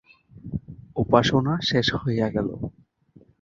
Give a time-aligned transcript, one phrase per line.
[0.95, 2.49] উপাসনা শেষ হইয়া গেল।